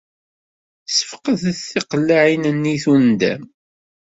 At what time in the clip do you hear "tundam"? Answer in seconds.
2.83-3.41